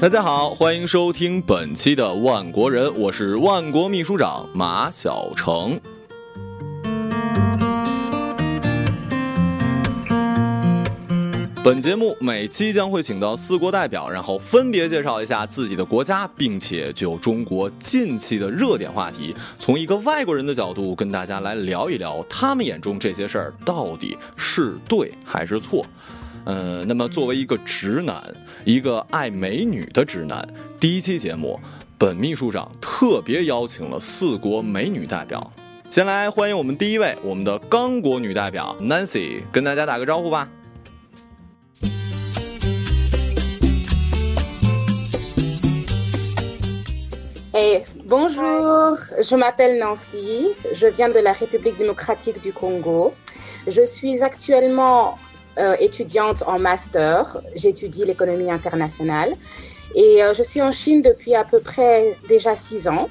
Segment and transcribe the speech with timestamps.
[0.00, 5.78] 大家好，欢迎收听本期的万国人，我是万国秘书长马晓成。
[11.62, 25.84] 本节目每期将会请到四国代表，然后分别介绍一下自己的国家，并且就中国近期的热点话题，从一个外国人的角度跟大家来聊一聊，他们眼中这些事儿到底是对还是错。
[26.44, 28.22] 呃，那么作为一个直男，
[28.64, 30.46] 一个爱美女的直男，
[30.78, 31.60] 第一期节目，
[31.98, 35.52] 本秘书长特别邀请了四国美女代表，
[35.90, 40.48] 先来欢迎我们第一位，我们的刚果女代表 Nancy，跟大家打个招呼吧。
[47.52, 53.12] Et bonjour, je m'appelle Nancy, je viens de la République démocratique du Congo.
[53.66, 55.18] Je suis actuellement
[55.57, 59.35] euh, étudiante en master, j'étudie l'économie internationale
[59.93, 63.09] et euh, je suis en Chine depuis à peu près déjà six ans.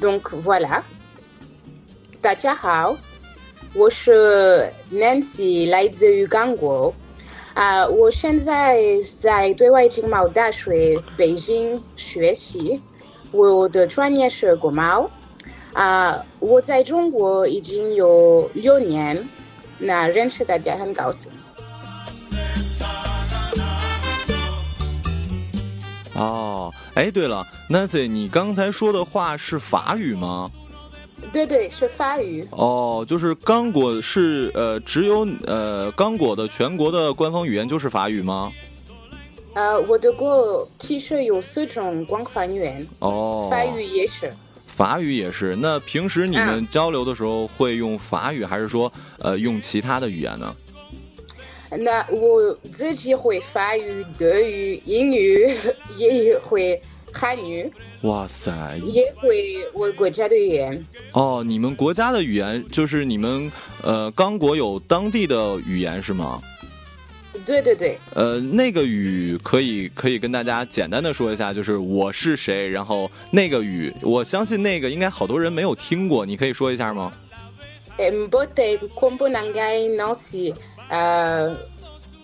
[0.00, 0.82] Donc voilà.
[2.20, 2.96] 大家好，
[3.74, 6.94] 我是 Nancy，来自于刚果。
[7.54, 12.82] 啊、我现在在对外经贸大学北京学习。
[13.30, 15.10] 我的专业是国贸，
[15.72, 19.28] 啊、我在中国已经有六年，
[19.78, 21.30] 那认识大家很高兴。
[26.19, 30.51] 哦，哎，对了，Nancy，你刚才说的话是法语吗？
[31.31, 32.45] 对对，是法语。
[32.51, 38.51] 哦，就是刚果是呃，只有呃刚果的全国的官方语言就是法语吗？
[39.53, 44.33] 呃，我的国其实有四种官方语言，哦，法语也是。
[44.65, 45.55] 法语也是。
[45.57, 50.53] 那平时你们交流的时候会用法语，还是说呃用其他的语言呢？
[51.77, 55.47] 那我自己会法语、德语、英语，
[55.97, 56.81] 也会
[57.13, 57.71] 汉语，
[58.01, 58.51] 哇塞！
[58.85, 59.33] 也会
[59.73, 60.85] 我国家的语言。
[61.13, 63.51] 哦，你们国家的语言就是你们
[63.83, 66.41] 呃刚果有当地的语言是吗？
[67.45, 77.13] 对对对，呃，那个语可以可以跟大家简单的说一下，就是我是谁，然后那个语，我相信那个应该好多人没有听过，你可以说一下吗？
[80.89, 81.55] 呃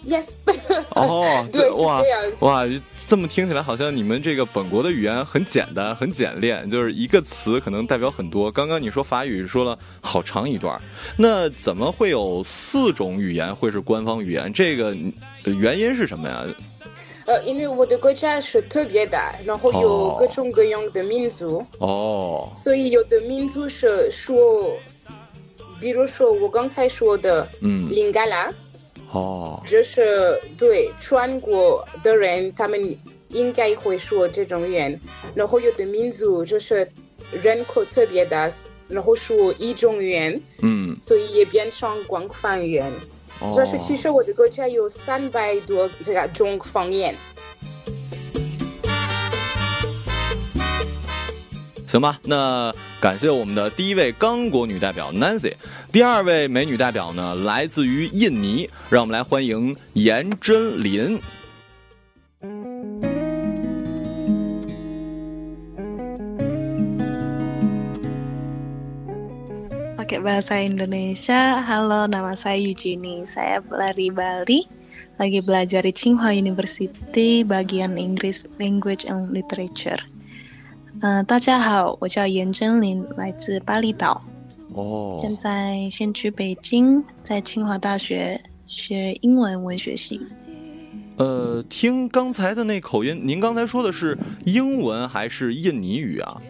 [0.06, 0.34] ，yes，
[0.90, 2.22] 哦， 对，是哇这样。
[2.42, 2.64] 哇，
[3.08, 8.52] 这么听起来好像你们这个本国的语言很简单、很简练，就是一个词可能代表很多。
[8.52, 10.80] 刚刚你说法语说了好长一段，
[11.18, 14.52] 那怎么会有四种语言会是官方语言？
[14.52, 14.96] 这个
[15.44, 16.44] 呃原因是什么呀？
[17.28, 24.72] 呃，因为我的国家是特别大，然后有哦各种各样的民族，哦，所以有的民族是说，
[25.86, 28.52] 比如说我刚才说的嗯，林嘎拉，
[29.12, 32.98] 哦，就是对全国的人，他们
[33.28, 35.00] 应该会说这种语言。
[35.36, 36.92] 然后有的民族就是
[37.32, 38.50] 人口特别大，
[38.88, 42.92] 然后说一种语言，嗯，所以也变成官方语言。
[43.40, 47.16] 哦，这是其实我的国家有三百多这个种方言。
[51.96, 55.54] 行吧，那感谢我们的第一位刚果女代表 Nancy，
[55.94, 61.18] 第二位美女代表呢来自于印尼，让我们来欢迎严真林。
[69.96, 71.64] Pakai bahasa Indonesia.
[71.64, 73.24] Halo, nama saya Eugenie.
[73.24, 74.68] Saya dari Bali.
[75.16, 80.04] Lagi belajar di Tsinghua University bagian English Language and Literature.
[81.02, 84.22] 呃，大家好，我叫严真林，来自巴厘岛，
[84.74, 90.20] 哦，现在先去北京，在清华大学学英文文学系。
[91.18, 96.42] 呃，听刚才的那口音，您刚才说的是英文还是印尼语啊？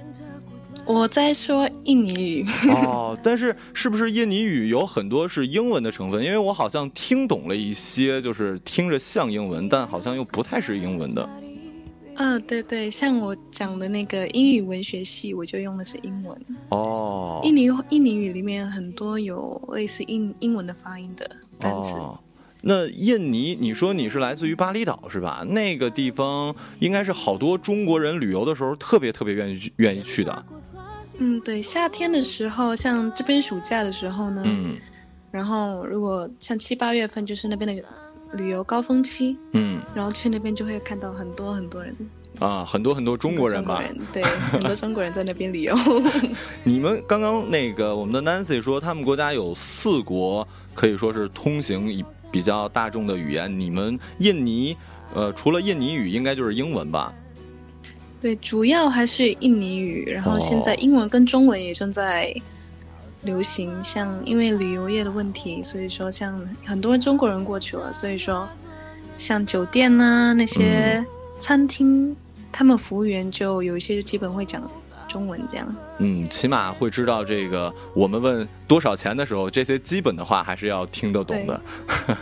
[0.86, 6.24] 我在说印尼语，哦，但是是不是印尼语有很多是英文的成分？
[6.24, 11.28] 因为我好像听懂了一些，就是听着像英文，但好像又不太是英文的。
[12.16, 16.38] 啊，对对，像我讲的那个英语文学系，我就用的是英文。
[16.70, 21.30] 哦，印尼印尼语里面很多有类似英英文的发音的
[21.60, 21.96] 单词。
[21.98, 22.18] 哦，
[22.62, 25.46] 那印尼，你说你是来自于巴厘岛是吧？
[25.48, 30.46] 那个地方应该是好多中国人旅游的时候特别特别愿意去愿意去的。
[31.18, 34.76] 嗯，对，夏天的时候，像这边暑假的时候呢，嗯
[35.32, 37.84] 然后如果像七八月份就是那边的
[38.34, 41.96] 旅游高峰期，嗯然后去那边就会看到很多很多人，
[42.40, 43.82] 啊，很多很多中国人吧。
[44.12, 45.76] 对， 很多中国人在那边旅游。
[46.64, 53.60] 你们刚刚那个我们的 Nancy 说，他们国家有四国可以说是通行以比较大众的语言。
[53.60, 54.76] 你们印尼，
[55.14, 57.14] 呃，除了印尼语，应该就是英文吧？
[58.22, 62.36] 对，主要还是印尼语，然后现在英文跟中文也正在
[63.26, 63.84] 流行。
[63.84, 68.48] 像因为旅游业的问题，所以说像很多中国人过去了，所以说
[69.18, 71.04] 像酒店呐那些
[71.40, 72.16] 餐厅，
[72.52, 74.62] 他们服务员就有一些就基本会讲
[75.08, 75.76] 中文这样。
[75.98, 81.62] 嗯，起码会知道这个我们问多少钱的时候，这些基本的话还是要听得懂的。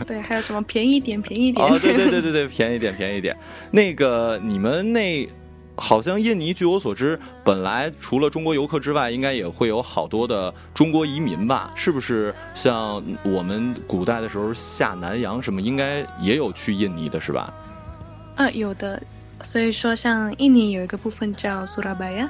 [0.07, 1.65] 对，还有什么便宜点，便宜点。
[1.65, 3.35] 哦，对对对对对，便宜点，便宜点。
[3.71, 5.27] 那个你们那。
[5.75, 11.71] 好像印尼，据我所知，本来除了中国游客之外，应该也会有好多的中国移民吧？
[11.75, 12.33] 是不是？
[12.53, 17.53] 像我们古代的时候下南洋什么，应该也有去印尼的，是吧？
[18.35, 19.01] 啊，有的。
[19.41, 22.29] 所以说，像印尼有一个部分叫苏拉巴亚，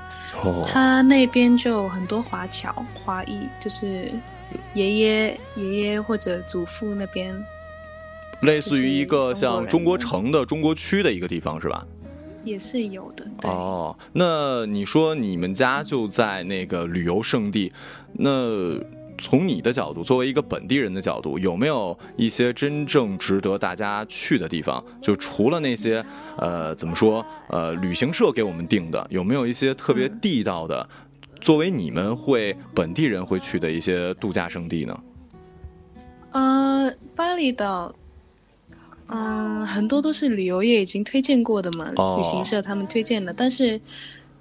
[0.65, 4.11] 它那边就很多华侨、华裔，就是
[4.73, 7.35] 爷爷、爷爷或者祖父那边，
[8.41, 11.85] 类似于一个像中国城的中国区的一个地方，是吧？
[12.43, 13.97] 也是有的哦。
[14.13, 17.71] 那你说你们家就在那个旅游胜地，
[18.13, 18.79] 那
[19.17, 24.83] 从你的角度，作为一个本地人的角度，有没有一些真正值得大家去的地方？
[25.01, 26.03] 就除了那些
[26.37, 30.89] 呃，怎么说呃，旅行社给我们定的，有没有一些特别地道的，
[31.39, 34.99] 作为你们会本地人会去的一些度假胜地呢？
[36.31, 37.93] 呃，巴厘岛。
[39.15, 43.31] 嗯，很多都是旅游业已经推荐过的嘛，旅行社他们推荐的。
[43.31, 43.79] 但是，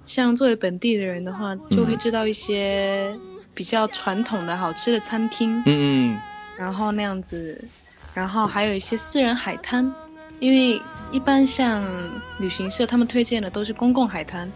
[0.03, 3.15] 像作为本地的人的话，就会知道一些
[3.53, 5.61] 比较传统的好吃的餐厅。
[5.65, 6.19] 嗯嗯。
[6.57, 7.63] 然后那样子，
[8.15, 9.93] 然后还有一些私人海滩，
[10.39, 10.81] 因为
[11.11, 11.83] 一般像
[12.39, 14.51] 旅行社他们推荐的都是公共海滩，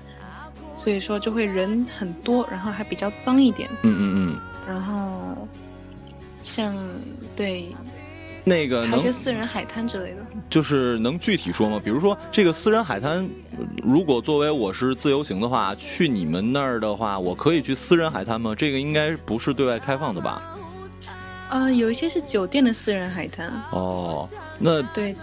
[0.73, 3.69] 所以说就会人很多，然后还比较脏一点。
[3.83, 4.39] 嗯嗯嗯。
[4.67, 5.47] 然后，
[6.41, 6.75] 像
[7.35, 7.67] 对。
[8.47, 10.17] 那个能些私人海滩之类的，
[10.49, 11.81] 就是能具体说吗？
[11.83, 13.29] 比如说这个私人海滩，
[13.83, 18.55] 如果作为我是自由行的话，去你们那儿的话，我可以去私人海滩吗？
[18.55, 20.41] 这个应该不是对外开放的吧？
[21.49, 23.51] 呃，有一些是酒店的私人海滩。
[23.71, 25.15] 哦，那对。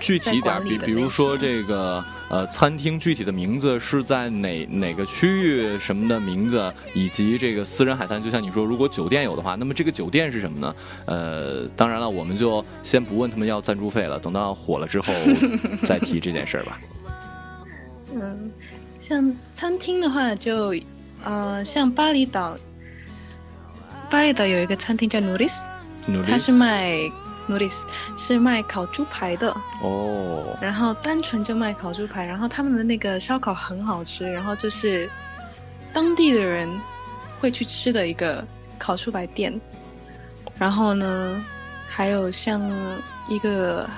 [0.00, 10.74] 具体点，比比如说这个呃，餐厅具体的名字是在哪哪个区域什么的名字，以及这个私人海滩，就像你说，如果酒店有的话，那么这个酒店是什么呢？
[11.04, 15.14] 呃，当然了，我们就先不问他们要赞助费了，等到火了之后
[15.86, 16.80] 再提这件事儿吧。
[18.12, 18.50] 嗯，
[18.98, 20.74] 像餐厅的话，就
[21.22, 22.58] 呃，像巴厘岛，
[24.10, 25.68] 巴厘岛有一个餐厅叫 Nuris，
[26.26, 26.98] 它是卖。
[27.48, 35.08] I c e 是卖烤猪排的哦，然后单纯就卖烤猪排，然后他们的那个烧烤很好吃，然后就是
[35.92, 36.68] 当地的人
[37.40, 38.44] 会去吃的一个
[38.78, 39.60] 烤猪排店。
[40.58, 41.44] 然后呢，
[41.88, 42.62] 还有像
[43.28, 43.88] 一个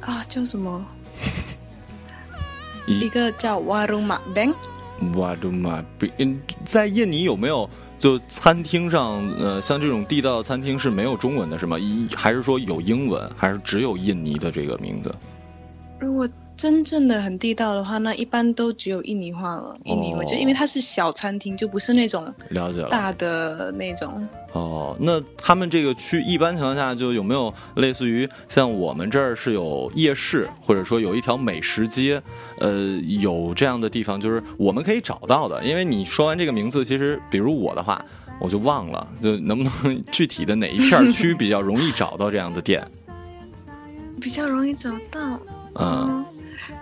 [0.00, 0.82] 啊叫什么，
[2.86, 7.68] 一个叫 Warung Bank，Warung Bank，在印尼有没有？
[8.00, 11.78] 就餐厅上，呃，像这种地道的餐厅是没有中文的，是吗？
[11.78, 15.14] 一还是说有英文，还是只有印尼的这个名字？
[16.00, 16.28] 如果。
[16.60, 19.74] 真正的很地道的话，那一般都只有印尼话了。
[19.84, 24.28] 印尼话就因为它是小餐厅，就不是那种了解了大的那种。
[24.52, 32.22] 哦，那他们这个区一般情况下就有没有类似于像我们这儿是有夜市，或者说有一条美食街，
[32.58, 35.64] 呃，有这样的地方，就是我们可以找到的。
[35.64, 38.04] 因为你说完这个名字，其实比如我的话，
[38.38, 42.86] 我就忘了，就能不能具体的哪一片区比较容易找到这样的店？
[44.20, 45.40] 比较容易找到，
[45.76, 46.22] 嗯。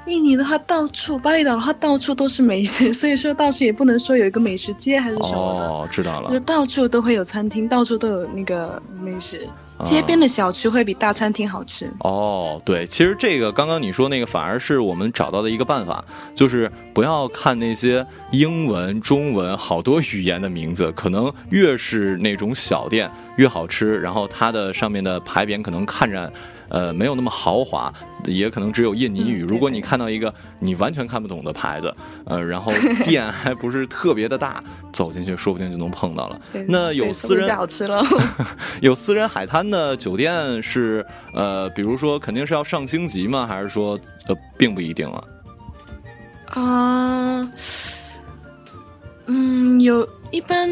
[0.07, 9.49] 印尼的话，到处巴厘岛的话，到处都是美食，所以说倒是也不能说有一个美食街还是什么哦，知道了，就到处都会有餐厅，到处都有那个美食，
[9.85, 11.91] 街边的小吃会比大餐厅好吃。
[12.01, 16.05] 哦，对，其实这个刚刚你说那个，反而是我们找到的一个办法，
[16.35, 26.33] 就是不要看那些英文、中文好多语言的名字，可能越是那种小店越好吃，然后它的上面的牌匾可能看着。
[26.71, 27.91] 呃，没有那么豪华，
[28.25, 29.43] 也可能只有印尼语。
[29.43, 31.95] 如果你看到一个你完全看不懂的牌子，
[32.25, 32.73] 呃，然后
[33.05, 36.41] 店还不是特别的大， 走进去说不定就能碰到了。
[36.67, 38.05] 那有私人好吃了，
[38.83, 43.47] 有私人海滩的酒店是呃，比如说肯定是要上星级吗？
[43.47, 43.99] 还是说
[44.29, 45.25] 呃，并不一定啊？
[46.47, 47.53] 啊，
[49.27, 50.69] 嗯，有一般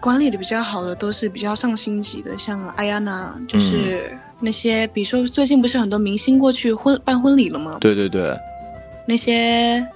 [0.00, 4.18] 管理的比较好的都是比较上星级的，像艾亚娜就是。
[4.38, 7.78] 那些，比如说最近不是很多明星过去婚办婚礼了吗？
[7.80, 8.36] 对对对。
[9.06, 9.86] 那些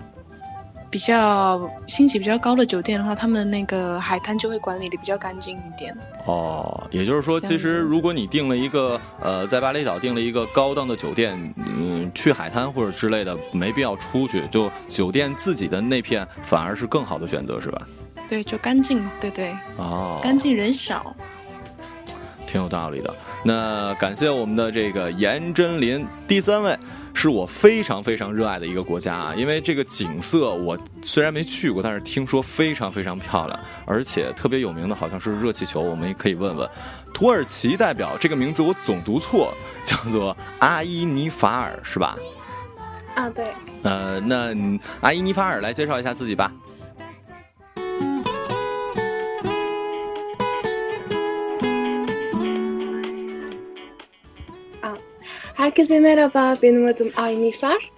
[0.89, 5.95] 比较星级比较高的酒店的话，他们的那个海滩就会管理的比较干净一点。
[6.27, 17.83] 哦，也就是说，其实如果你订了一个呃，在巴厘岛订了一个高档的酒店，嗯，去海滩或者之类的，没必要出去，就酒店自己的那片反而是更好的选择，是吧？
[18.29, 21.15] 对，就干净，对对，哦，干净人少。
[22.47, 23.15] 挺有道理的。
[23.43, 26.77] 那感谢我们的这个颜真林，第三位
[27.15, 36.69] 是我非常非常热爱的一个国家啊，因为这个景色我虽然没去过，但是听说非常非常漂亮，而且特别有名的好像是热气球，我们也可以问问。
[37.15, 39.55] 土耳其代表这个名字我总读错，
[39.85, 42.17] 叫做阿伊尼法尔是吧？
[43.15, 43.47] 啊，对。
[43.83, 44.55] 呃，那
[45.01, 46.53] 阿伊尼法尔来介绍一下自己吧。
[55.70, 57.92] Herkese merhaba, benim adım Aynifar.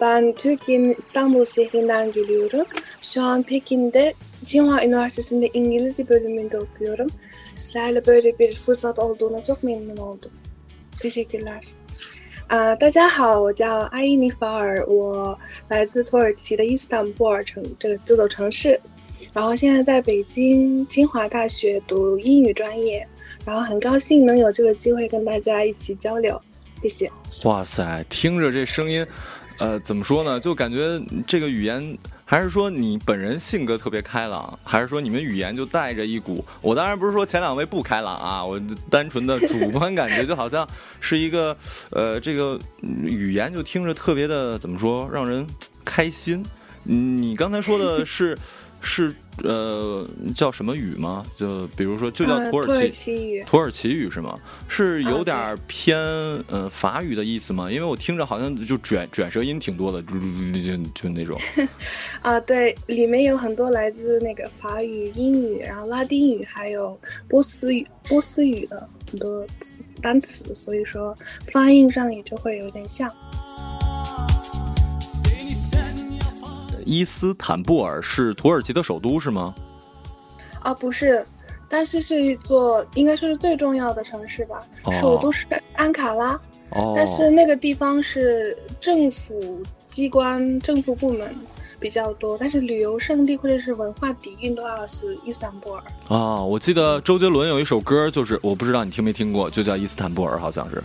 [0.00, 2.66] Ben Türkiye'nin İstanbul şehrinden geliyorum.
[3.02, 4.14] Şu an Pekin'de
[4.44, 7.06] Tsinghua Üniversitesi'nde İngilizce bölümünde okuyorum.
[7.56, 10.30] Sizlerle böyle bir fırsat olduğuna çok memnun oldum.
[11.00, 11.60] Teşekkürler.
[12.48, 15.38] 啊、大家好，我叫阿伊尼法尔，我
[15.70, 18.78] 来自土耳其的伊斯坦布尔城这个这座城市，
[19.32, 23.08] 然后现在在北京清华大学读英语专业，
[23.46, 26.38] 然后很高兴能有这个机会跟大家一起交流。
[26.81, 27.11] 谢谢。
[27.43, 29.05] 哇塞，听着这声音，
[29.57, 30.39] 呃，怎么说呢？
[30.39, 36.43] 就感觉这个语言，还是说你本人性格特别开朗，还是说你们语言就带着一股？
[36.61, 40.67] 我当然不是说前两位不开朗啊， 我单纯的主观感觉，就好像
[40.99, 41.55] 是一个，
[41.91, 42.59] 呃，这个
[43.03, 45.45] 语言就听着特别的怎么说，让人
[45.83, 46.45] 开心。
[46.83, 48.37] 你刚才说的是。
[48.79, 49.13] 是
[49.43, 51.25] 呃，叫什么语吗？
[51.35, 54.37] 就比如说，就叫土耳其语，土耳其语是吗？
[54.67, 55.97] 是有点偏
[56.47, 57.71] 呃法语的意思吗？
[57.71, 60.13] 因为我听着好像就卷卷舌音挺多的，就
[60.59, 61.39] 就就那种。
[62.21, 69.45] 啊，对，里面有很多来自那个法语、英语，然后拉丁语，还有波斯语、波斯语的很多
[70.01, 71.15] 单词，所以说
[71.51, 73.07] 发音上也就会有点像。
[76.87, 79.53] 伊斯坦布尔是土耳其的首都是吗？
[80.61, 81.23] 啊，不是，
[81.67, 84.61] 但是是一座应该说是最重要的城市吧。
[85.01, 86.39] 首都是安卡拉，
[86.95, 91.29] 但是那个地方是政府机关、政府部门
[91.77, 95.83] 比较多，但是旅游胜地或者是文化底蕴的话是伊斯坦布尔。
[96.07, 100.81] 啊，我记得周杰伦有一首歌，就是我不知道你听没听过，就叫《伊斯坦布尔》，好像是。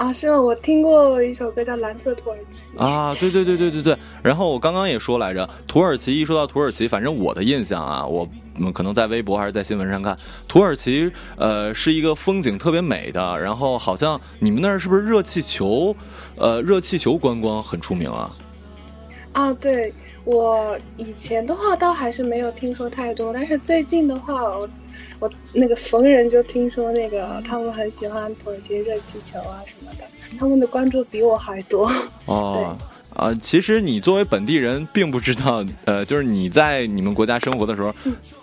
[0.00, 0.40] 啊，是吗？
[0.40, 3.94] 我听过一首歌叫《蓝色土耳其》啊，对对对对对对。
[4.22, 8.26] 然后我刚刚也说来着，土耳其一说到土耳其，反正我的印象啊，我
[8.56, 10.16] 们可能在微博还是在新闻上看，
[10.48, 15.94] 土耳其呃是一个风景特别美的，然后好像你们那儿是不是热气球，
[16.36, 18.30] 呃，热气球观光很出名啊？
[19.32, 19.92] 啊，对。
[20.30, 24.68] 我以前的话倒还是没有听说太多，但是最近的话，我
[25.18, 30.04] 我那个逢人就听说那个他们很喜欢土耳其热气球啊什么的，
[30.38, 31.90] 他们的关注比我还多。
[32.26, 32.76] 哦，
[33.16, 37.92] 啊，其实你作为本地人，并不知道，呃，就是你在你们国家生活的时候，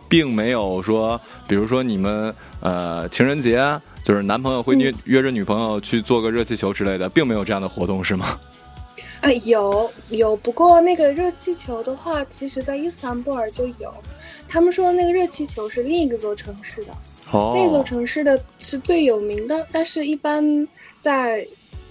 [0.10, 3.64] 并没有说，比如说你们呃情人节，
[4.04, 8.38] 就是男朋友会约约着女朋友去做个热气球之类的，并没有这样的活动，是吗？
[9.22, 13.94] 啊，有有，不过那个热气球的话，其实在伊斯坦布尔就有。
[14.48, 16.92] 他们说那个热气球是另一个座城市的，
[17.32, 19.68] 那座城市的是最有名的。
[19.72, 20.68] 但是，一般
[21.02, 21.46] 在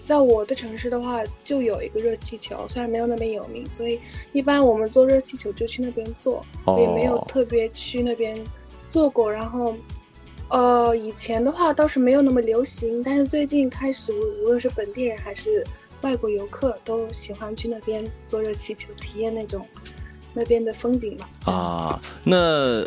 [0.07, 4.01] 在我的城市的话，就有一个热气球，虽然没有那么有名，所以
[4.33, 6.43] 一般我们坐热气球就去那边坐，
[6.79, 8.43] 也没有特别去那边
[8.91, 9.31] 坐过。
[9.31, 9.75] 然后，
[10.49, 15.67] 呃，以前的话倒是没有那么流行，但是最近开始，无论是本地人还是。
[16.07, 19.67] 外国游客都喜欢去那边坐热气球，体验那种
[20.33, 21.29] 那边的风景吧。
[21.51, 22.37] 啊，那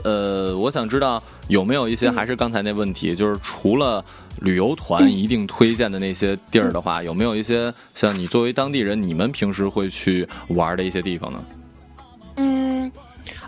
[0.05, 4.03] 呃，我想知道有没有一些还是刚才那问题，就是除了
[4.39, 11.45] 旅游团一定推荐的那些地儿的话，有没有一些像你作为当地人，你们平时会去玩的一些地方呢？
[12.37, 12.89] 嗯，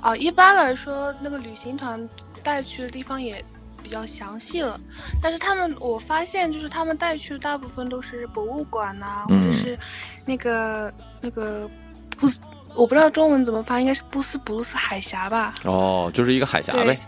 [0.02, 2.10] 啊，一般来说，那个旅行团
[2.44, 3.42] 带去的地方也。
[3.84, 4.80] 比较详细了，
[5.22, 9.78] 但是他们我发现就是他们带去的大部分都是博物馆呐，或者是
[10.26, 11.70] 那个那个
[12.18, 12.40] 布斯，
[12.76, 15.54] 我不知道中文怎么发，应该是布斯布鲁斯海峡吧？
[15.64, 17.00] 哦，就是一个海峡呗。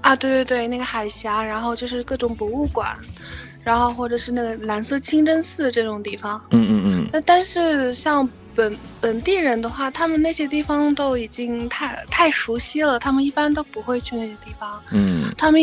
[0.00, 2.96] 啊，对对对，那个海峡，然后就是各种博物馆，
[3.64, 6.40] 然后或者是那个蓝色清真寺这种地方。
[6.50, 7.08] 嗯嗯嗯。
[7.12, 14.80] 那但是像本本地人的话，他们那些地方都已经太太熟悉了，他们一般都不会去那些地方。
[14.92, 15.32] 嗯。
[15.36, 15.60] 他们。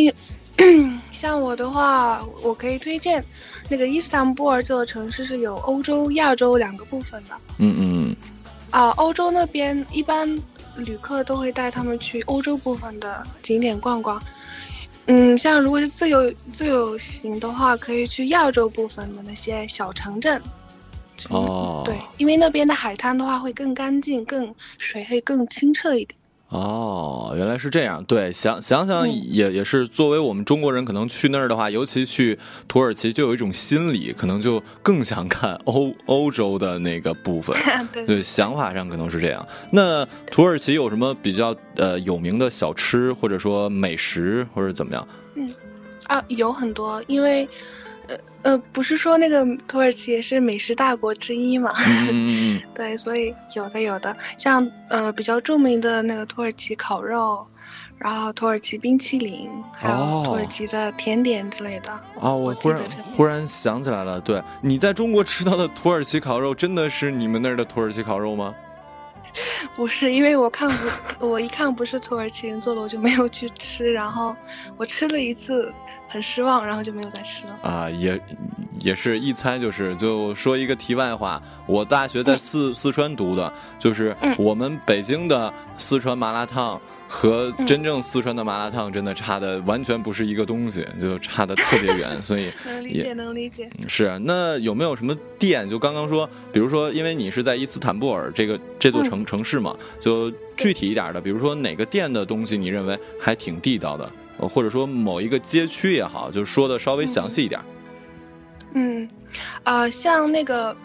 [1.11, 3.23] 像我的话，我可以推荐
[3.69, 7.35] 那个伊斯坦布尔这座城市是有欧洲、亚洲两个部分的。
[7.59, 8.15] 嗯嗯。
[8.71, 10.27] 啊，欧洲那边一般
[10.75, 14.21] 旅客都会带他们去欧洲部分的景点逛逛。
[15.07, 20.41] 嗯，像如果是自由自由行的话，可以去亚洲部分的那些小城镇。
[21.29, 26.19] 哦，对，因为那边的海滩的话会更干净，更水会更清澈一点。
[26.49, 28.03] 哦，原来是这样。
[28.05, 32.37] 对，想想想也也是，作为我们中国人，可能去那儿的话，尤其去
[32.67, 37.57] 土耳其，就有一种心理，可能就更想看欧欧洲的那个部分。
[38.05, 39.45] 对，想法上可能是这样。
[39.71, 45.07] 那土耳其有什么比较呃有名的小吃，或者说美食，或者怎么样？
[45.33, 45.53] 嗯，
[46.07, 47.47] 啊，有很多，因为。
[48.07, 51.71] 呃呃，不是说那个土耳其也是美食大国之一嘛？
[52.11, 57.45] 嗯 对，所以有的有的，像呃比较著名的那个土耳其烤肉，
[57.97, 61.91] 然后土耳其冰淇淋，还有土耳其的甜点之类的。
[62.19, 68.53] 哦，我忽然忽然想起来了，对，你在中国吃到的土耳其烤肉，真的是你们那儿的土耳其烤肉吗？
[69.75, 70.69] 不是，因为我看
[71.19, 73.91] 不， 我一看不是土耳其人做的，我就没有去吃。
[73.91, 74.33] 然后
[74.77, 75.73] 我吃了一次，
[76.07, 77.59] 很失望，然后就没有再吃了。
[77.61, 78.19] 啊，也
[78.81, 86.79] 也是一猜就是，就说一个题外话，我大学在四四川读的，就是我们北京的四川麻辣烫。
[87.07, 93.69] 和真正四川的麻辣烫真的差的完全不是一个东西，就差的特别远，所以 能理解能理解。
[93.87, 95.69] 是那有没有什么店？
[95.69, 107.59] 就刚刚说，比如说，因为你是在伊斯坦布尔这个这座城城市嘛，就具体一点的，比如说哪个店的东西你认为还挺地道的，或者说某一个街区也好，就是说的稍微详细一点。
[108.73, 109.07] 嗯，
[109.63, 110.75] 啊，像那个，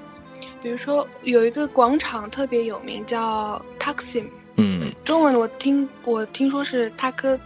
[0.62, 4.24] 比如说有一个广场特别有名，叫 Taksim。
[4.56, 7.38] 嗯，中文我听我听说是塔克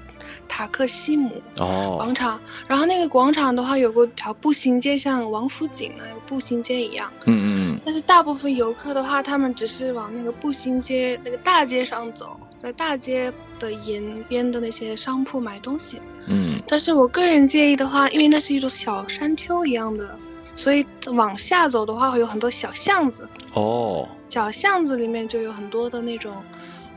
[0.49, 7.11] 塔克西姆哦广场，然后那个广场的话有个条步行街，像王府井的那个步行街一样。
[7.27, 16.01] 嗯嗯但是大部分游客的话，他们只是往那个步行街那个大街上走，在大街的沿边的那些商铺买东西。
[16.27, 16.61] 嗯。
[16.67, 20.17] 但是我个人建议的话，因为那是一座小山丘一样的，
[20.57, 23.29] 所以往下走的话会有很多小巷子。
[23.55, 24.09] 哦。
[24.31, 26.33] 小巷子里面就有很多的那种。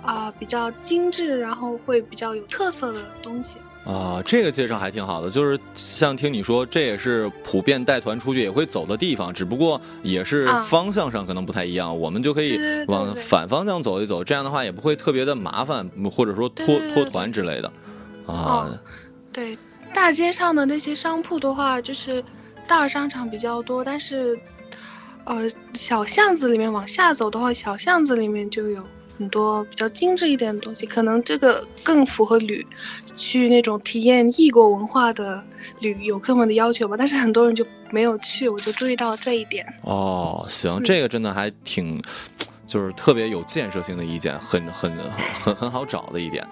[0.08, 4.22] 啊，比较精致，然后会比较有特色的东西啊。
[4.26, 12.00] 这个介绍还挺好的，就是像听你说，这也是普遍带团出去也会走的地方，只不过也是方向上可能不太一样。
[12.00, 17.72] 我们就可以往反方向走一走，这样的话也不会特别的麻烦，或者说拖拖团之类的。
[18.26, 18.70] 啊，
[19.34, 19.58] 对，
[19.94, 22.24] 大街上的那些商铺的话，就是
[22.66, 24.40] 大商场比较多，但是
[25.26, 28.82] 呃，小巷子里面往下走的话，小巷子里面就有。
[29.18, 32.66] 很多比较精致一点的东西，可能这个更符合旅
[33.16, 35.44] 去那种体验异国文化的
[35.80, 36.96] 旅游客们的要求吧。
[36.98, 39.66] 但是很多人就没有去，我就注意到这一点。
[39.82, 42.02] 哦，行，这个真的还挺，
[42.68, 44.96] 就是特别有建设性的意见，很很
[45.42, 46.46] 很很好找的一点。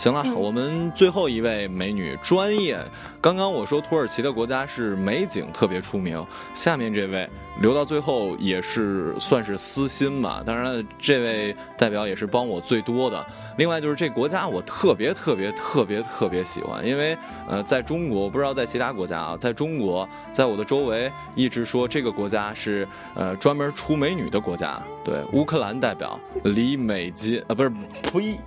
[0.00, 2.82] 行了，我们最后一位美女专业。
[3.20, 7.28] 刚刚我说土耳其的国家是美景特别出名，下面这位
[7.60, 10.42] 留到最后也是算是私心吧。
[10.42, 13.26] 当然，这位代表也是帮我最多的。
[13.58, 17.14] 另外就是这国家我特别特别特别特别喜欢，因为
[17.46, 24.82] 呃，在中国我不知道在其他国家啊，在中国，在我的周围一直说这个国家是呃专门出美女的国家。
[25.04, 27.68] 对，乌克兰代表李美金啊，不是
[28.02, 28.40] 呸。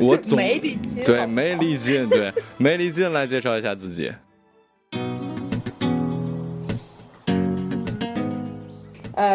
[0.00, 0.58] 我总对
[1.26, 4.12] 没力劲，对没力劲来介绍一下自己。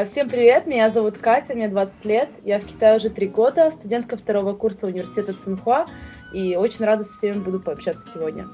[0.06, 4.18] Всем привет, меня зовут Катя, мне 20 лет, я в Китае уже три года, студентка
[4.18, 5.86] второго курса университета Цинхуа,
[6.34, 8.46] и очень рада со всеми буду пообщаться сегодня.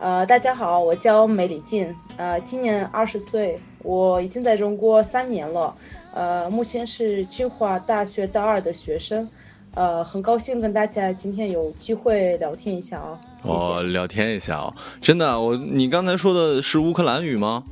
[0.00, 5.74] 呃，大家好，我叫梅李静，呃，今年二十岁，我已经在中国三年了，
[6.12, 9.28] 呃，目前是清华大学大二的学生。
[9.77, 13.21] 呃，很高兴跟大家今天有机会聊天一下啊！
[13.43, 17.63] 哦，聊天一下哦，真的，我你刚才说的是乌克兰语吗？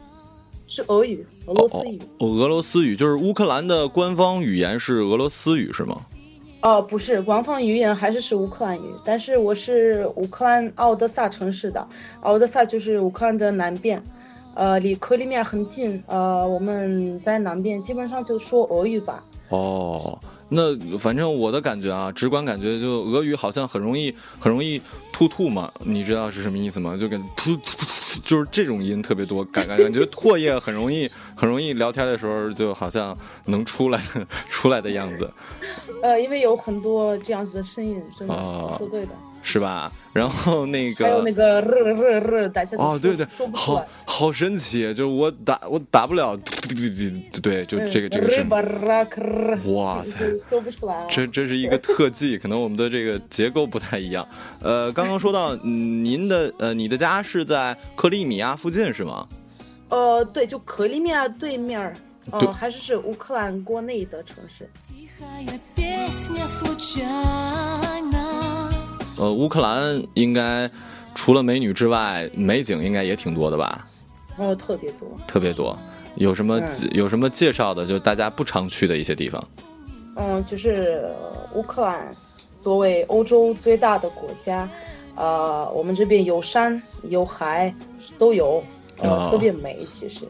[0.67, 1.99] 是俄语，俄罗斯语。
[2.19, 5.99] 哦，俄罗斯语就是乌克兰的官方语言是俄罗斯语是吗？
[6.61, 11.87] 哦，不是，官方语言还是是乌克兰语，但是我是乌克兰奥德萨城市的，
[12.21, 13.99] 奥德萨就是乌克兰的南边，
[14.53, 19.23] 呃，离克里米亚很近，呃，我们在南边基本上就说俄语吧。
[19.49, 20.19] 哦。
[20.55, 26.95] 那反正我的感觉啊，直观感觉就俄语好像很容易很容易吐吐嘛，你知道是什么意思吗？
[26.95, 33.15] 就跟吐吐吐，就是这种音特别多，感感感觉唾液很容易很容易聊天的时候就好像
[33.47, 34.01] 能出来
[34.49, 35.29] 出来的样子。
[36.01, 39.11] 呃，因为有很多这样子的声音，真的说对的。
[39.45, 39.91] 是吧？
[40.11, 41.61] 然后那个还有那个，
[42.77, 46.35] 哦，对对，好好神奇，就是我打我打不了，
[47.43, 48.43] 对，就这个这个是，
[49.71, 50.17] 哇塞，
[50.49, 54.27] 说不出来，这这是一个特技，可能我们的这个结构不太一样。
[54.61, 59.27] 呃，刚刚说到您的呃，你的家是在克里米亚附近是吗？
[59.89, 61.93] 呃，对，就克里米亚对面
[62.31, 64.67] 哦，还是是乌克兰国内的城市。
[69.17, 70.69] 呃，乌克兰应该
[71.13, 73.87] 除了美女之外，美景应该也挺多的吧？
[74.37, 75.77] 哦，特别多，特别多。
[76.15, 77.85] 有什么有什么介绍的？
[77.85, 79.43] 就大家不常去的一些地方。
[80.15, 81.09] 嗯，就是
[81.53, 82.15] 乌克兰
[82.59, 84.69] 作为欧洲最大的国家，
[85.15, 87.73] 呃，我们这边有山有海
[88.17, 88.63] 都有，
[88.99, 89.77] 呃，特别美。
[89.77, 90.25] 其实，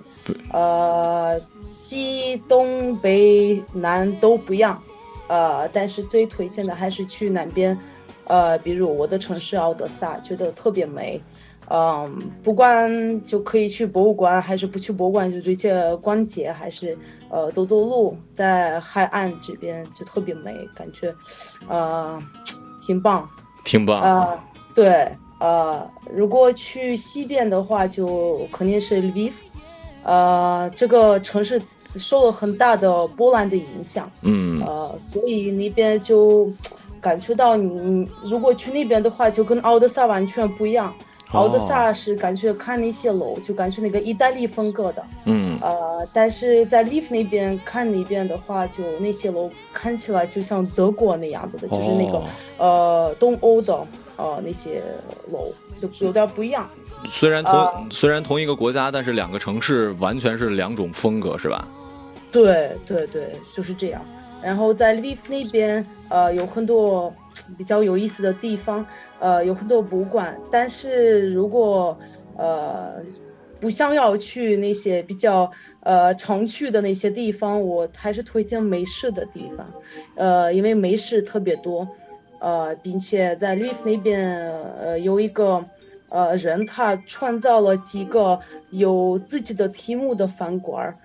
[0.51, 4.81] 呃，西东北南都不一样，
[5.27, 7.77] 呃，但是最推荐的还是去南边，
[8.25, 11.21] 呃，比如我的城市奥德萨，觉得特别美。
[11.67, 16.95] 嗯，不管就可以去博物馆，还是不去博物馆就直接逛街，还是
[17.27, 21.11] 呃走走路，在海岸这边就特别美，感觉，
[21.67, 22.19] 呃，
[22.85, 23.27] 挺棒，
[23.63, 24.45] 挺棒啊。
[24.75, 29.31] 对，呃，如果去西边的话，就肯定是 Lviv，
[30.03, 31.59] 呃，这个城市
[31.95, 36.47] 受了很大的波兰的影响，嗯，呃，所以那边就
[37.05, 40.91] 感觉到你如果去那边的话，就跟奥德萨完全不一样。
[41.31, 52.23] 奥德萨是感觉看那些楼，就感觉那个意大利风格的，嗯，呃，但是在利夫那边看那边的话，就那些楼看起来就像德国那样子的，就是那个
[52.57, 54.81] 呃东欧的呃那些
[55.31, 56.67] 楼，就有点不一样。
[57.09, 61.67] 虽然同虽然同一个国家，但是两个城市完全是两种风格，是吧？
[62.31, 64.01] 对对对，就是这样。
[64.45, 67.11] 然后在利夫那边，呃，有很多
[67.57, 68.85] 比较有意思的地方。
[69.17, 71.97] 呃，有很多博物馆，但是如果
[72.37, 73.01] 呃
[73.61, 79.65] 不想要去那些比较呃常去的那些地方，我还是推荐美食的地方，
[80.15, 81.87] 呃，因为美食特别多，
[82.39, 84.29] 呃，并且在 l i f 那边
[84.79, 85.63] 呃有一个
[86.09, 88.37] 呃人，他创造了几个
[88.69, 90.95] 有自己的题目的饭馆儿。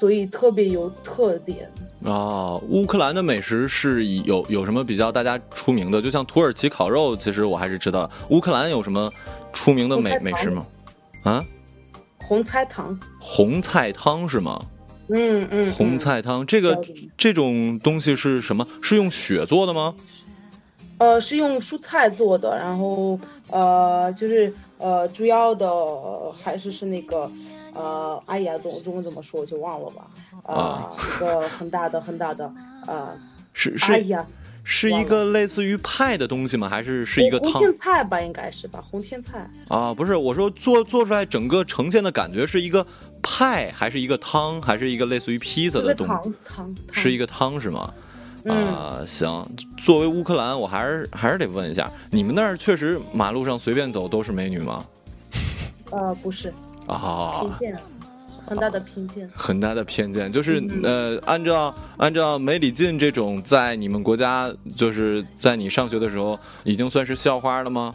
[0.00, 1.70] 所以特别有特点
[2.06, 2.56] 啊！
[2.70, 6.00] 乌克兰的美食是有有什么比较大家出名的？
[6.00, 8.10] 就像土耳其烤肉，其实我还是知道。
[8.30, 9.12] 乌克兰有什么
[9.52, 10.66] 出名的美美食吗？
[11.24, 11.44] 啊？
[12.26, 12.98] 红菜汤。
[13.18, 14.58] 红菜汤是吗？
[15.08, 15.70] 嗯嗯。
[15.72, 16.82] 红菜汤这个
[17.18, 18.66] 这种东西是什么？
[18.80, 19.94] 是用血做的吗？
[20.96, 25.68] 呃，是用蔬菜做的，然后呃，就是呃，主要的
[26.42, 27.30] 还是是那个。
[27.74, 30.06] 呃，哎呀，中中文怎么说我就忘了吧。
[30.44, 32.52] 啊，一个很大的很大的
[32.86, 33.16] 呃，
[33.52, 34.26] 是是，哎呀，
[34.64, 36.68] 是一个类似于派的东西吗？
[36.68, 38.20] 还是是一个红天菜吧？
[38.20, 39.48] 应该是吧，红天菜。
[39.68, 42.84] 啊，不是，我说做做出来整个呈现的感觉是一个
[43.22, 46.12] 派，还是一个汤，还是一个类似于披萨的东西？
[46.12, 47.92] 汤汤是一个汤是吗？
[48.46, 49.44] 啊，行。
[49.78, 54.82] 作为乌克兰，我还是还是得问一下，你们那儿确实马路上随便走都是美女吗？
[55.92, 56.52] 呃，不是。
[56.90, 57.80] 啊，偏见，
[58.46, 67.94] 很大的偏见，很大的偏见，就是呃，按照按照梅里进这种，在你们国家，就是在你上学的时候，已经算是校花了吗？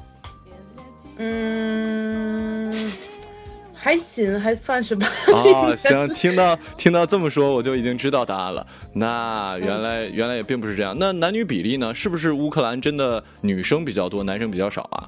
[1.18, 2.92] 嗯，
[3.74, 5.08] 还行，还算是吧。
[5.34, 8.66] 啊，行，听到听到这么说，我就已经知道答案了。
[8.94, 10.96] 那原来原来也并不是这样。
[10.98, 11.94] 那男女比例呢？
[11.94, 15.08] 是不是乌克兰真的女生比较多，男生比较少啊？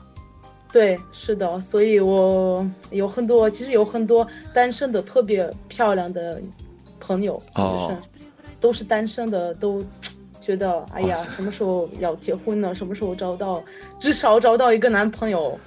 [0.71, 6.39] 对，是的，所以我有很多，其实有很多单身的特别漂亮的
[6.99, 7.97] 朋友，就是
[8.59, 9.81] 都是单身的，都
[10.41, 12.75] 觉得哎呀，什么时候要结婚呢？
[12.75, 13.63] 什么时候找到，
[13.97, 15.57] 至少找到一个男朋友。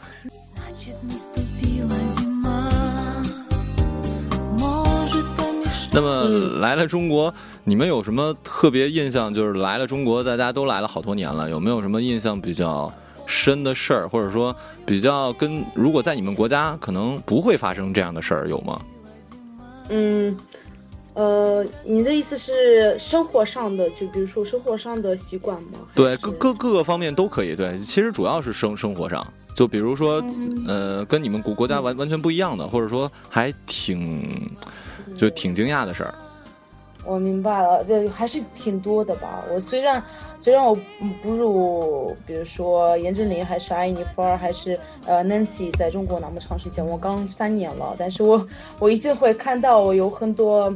[5.92, 6.24] 那么
[6.60, 7.34] 来了中国，
[7.64, 9.34] 你们有什么特别印象？
[9.34, 12.92] 就是来了中国，大家都来了好多年了，有没有什么印象比较？
[13.30, 18.82] 深的事儿，或者说比较跟如果在你们国家可能不会发生这样的事儿，有吗？
[19.88, 20.36] 嗯，
[21.14, 25.78] 呃，你的意思是生活上的，就比如说生活上的习惯吗？
[25.94, 27.54] 对，各各各个方面都可以。
[27.54, 30.22] 对，其实主要是生生活上，就比如说，
[30.66, 34.50] 呃，跟你们国国家完完全不一样的，或者说还挺
[35.16, 36.14] 就挺惊讶的事儿。
[37.04, 39.44] 我明白了，对，还是挺多的吧。
[39.52, 40.02] 我虽然。
[40.42, 40.74] 虽然我
[41.20, 48.42] 不如，比如说严正林，还是艾妮弗尔，还是呃 Nancy 在中国那么长时间，我刚三年了，但是我
[48.80, 50.74] 我一定会看到我有很多，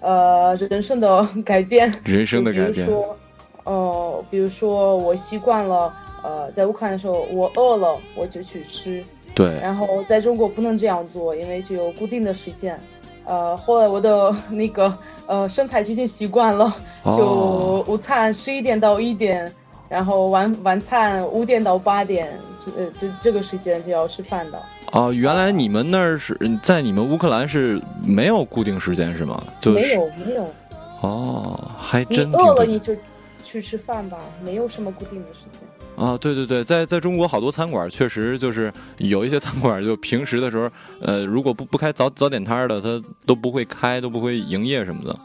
[0.00, 1.92] 呃人生的改变。
[2.06, 2.72] 人生的改变。
[2.72, 3.18] 比如说，
[3.64, 9.04] 呃，比如说我习惯了，呃，在乌克兰的时候，我饿了我就去吃。
[9.34, 9.58] 对。
[9.60, 12.80] 然后在中国不能这样做，因为就有固定的时间。
[13.24, 14.92] 呃，后来我的那个
[15.26, 19.50] 呃身材已经习惯了，就午餐十一点到一点，
[19.88, 24.62] 然后晚晚餐五点到八点，这呃这这个时间就要吃饭的。
[24.92, 29.42] 哦，原来你们那儿是在你们乌克兰是没有固定时间是吗？
[29.60, 30.46] 就没有没有。
[31.00, 32.30] 哦，还真。
[32.30, 32.94] 你饿了你就
[33.42, 35.60] 去吃饭吧，没有什么固定的时间。
[35.96, 40.68] 啊，对对对，在在中国好多餐馆确实就是有一些餐馆就平时的时候，
[41.00, 45.16] 呃，如果不不开早早点摊的，他都不会开，都不会营业什么的。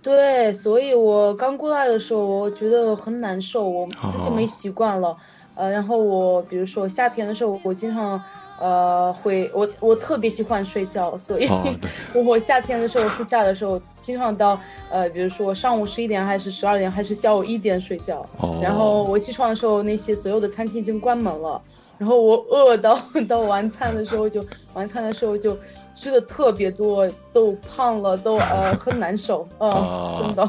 [0.00, 5.14] 对，所以我刚过来的时候，我觉得很难受，我自己没习惯了。
[5.58, 8.22] 呃，然后我比如说夏天的时候，我经常。
[8.60, 11.48] 呃，会我我特别喜欢睡觉，所以
[12.26, 14.58] 我夏天的时候暑假的时候，经常到
[14.90, 18.28] 呃，比如说上午十一点还是十二点还是下午一点睡觉。
[18.60, 21.62] 然后我起床的时候，那些所有的餐厅已经关门了。
[21.98, 24.44] 然后我饿到 到晚餐的时候就
[24.74, 25.56] 晚餐的时候就
[25.94, 30.48] 吃的特别多，都胖了，都呃很难受啊，真的。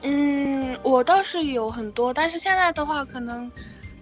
[0.00, 3.52] 嗯，我倒是有很多，但是现在的话可能。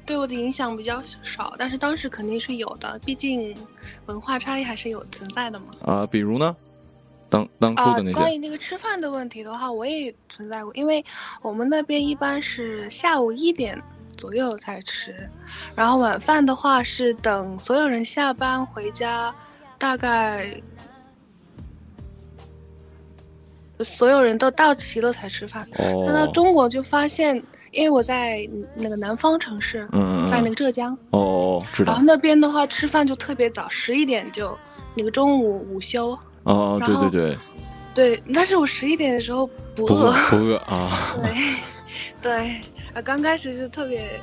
[0.06, 3.52] 对我的影响比较少，但是当时肯定是有的，毕竟
[4.06, 5.66] 文化差异还是有存在的嘛。
[5.82, 6.56] 啊，比如呢？
[7.28, 8.16] 当当初的那些。
[8.16, 11.04] 关于那个吃饭的问题的话，我也存在过，因为
[11.42, 13.76] 我们那边一般是下午一点
[14.16, 15.28] 左右才吃，
[15.74, 19.34] 然后晚饭的话是等所有人下班回家，
[19.76, 20.48] 大概
[23.80, 25.68] 所有人都到齐了才吃饭。
[25.78, 26.04] 哦。
[26.06, 27.42] 但到中国就发现。
[27.76, 29.86] 因为我在那个南方城市，
[30.28, 31.92] 在那个浙江哦，知道。
[31.92, 34.56] 然后那边的话，吃饭就特别早，十一点就
[34.94, 36.18] 那个中午午休。
[36.44, 37.38] 哦，对对对。
[37.94, 41.16] 对，但是我十一点的时候不饿，不饿啊。
[41.22, 41.56] 对，
[42.22, 42.60] 对，
[42.94, 44.20] 啊，刚开始是特别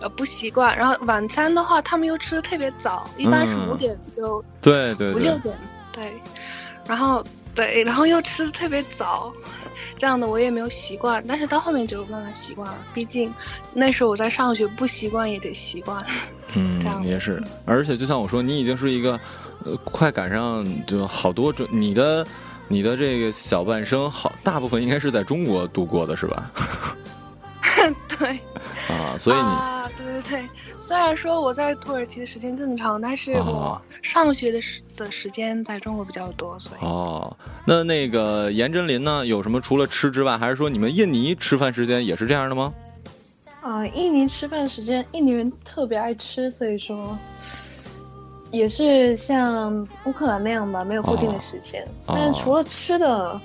[0.00, 5.54] 呃不习惯，然后晚餐的话，他们又吃的特别早，一般是五点就对对五六点
[5.92, 6.12] 对，
[6.86, 7.22] 然后
[7.54, 9.32] 对，然后又吃的特别早。
[9.96, 12.76] 这样的我也没有习惯，但是到后面就慢慢习惯了。
[12.92, 13.32] 毕竟
[13.72, 16.04] 那时候我在上学，不习惯也得习惯。
[16.54, 17.42] 嗯，也是。
[17.64, 19.18] 而且就像我说，你已经是一个，
[19.64, 22.26] 呃，快赶上就好多种你的
[22.68, 26.50] 你的这个小半生，好大部分应该是在中国度过的，是吧？
[28.18, 28.38] 对。
[28.88, 29.73] 啊，所以你啊，
[30.28, 30.42] 对。
[30.80, 39.24] 虽然说我在土耳其的时间更长，但是我上学的时的时间在中国比较多，所以哦，那那个严真林呢？
[39.26, 42.72] 有什么除了吃之外，还是说你们印尼吃饭时间也是这样的吗？
[43.62, 47.16] 啊，印尼吃饭时间，印尼人特别爱吃，所以说
[48.50, 51.86] 也是像乌克兰那样吧，没有固定的时间。
[52.06, 53.40] 但是除了吃的。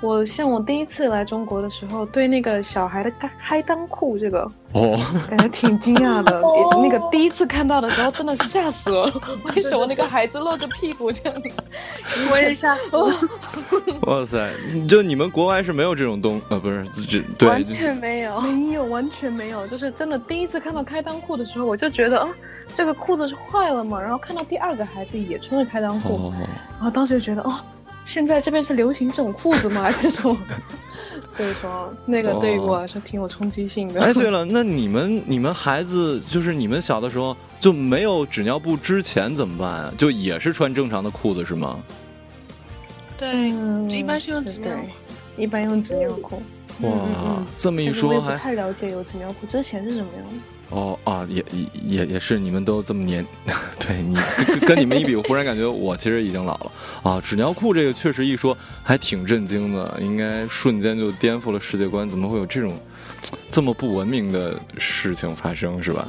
[0.00, 4.96] 我像我第一次来中国的时候，对那个小孩的开开裆裤这个哦，
[5.28, 6.40] 感觉挺惊讶的。
[6.80, 9.12] 那个第一次看到的时候，真的吓死了。
[9.56, 11.42] 为什么那个孩子露着屁股这样？
[12.30, 13.12] 我也吓死了。
[14.02, 14.48] 哇塞！
[14.88, 19.66] 就你们国外是没有这种东呃，不是这对，完全没有，没有，完全没有。
[19.66, 22.28] 就是真的第一次看到开裆裤的时候，我就觉得啊，
[22.76, 24.00] 这个裤子是坏了嘛。
[24.00, 26.32] 然后看到第二个孩子也穿着开裆裤，
[26.76, 27.58] 然后当时就觉得哦。
[28.08, 29.82] 现在这边是流行这种裤子吗？
[29.82, 30.34] 还是说，
[31.30, 34.00] 所以说那个对于我来说挺有冲击性的。
[34.00, 39.94] 哎，对了，那你们你们孩子就是你们小的时候就没有纸尿布之前怎么办啊？
[39.98, 41.78] 就也是穿正常的裤子是吗？
[43.18, 43.50] 对，
[43.94, 44.72] 一般是用纸尿，
[45.36, 46.42] 一般用纸尿裤。
[46.80, 46.90] 哇，
[47.58, 50.57] 这么一说还不太了解有纸尿裤之前是什么样的。
[50.70, 51.44] 哦啊，也
[51.82, 53.24] 也也是，你们都这么年，
[53.80, 54.16] 对你
[54.66, 57.20] 跟你们一比，我忽然感觉我其实已经老了啊！
[57.20, 62.72] 纸尿裤这个确实一说还挺震惊的，应该瞬间就颠覆了世界观，怎么会有这种
[63.50, 66.06] 这么不文明的事情发生，是吧？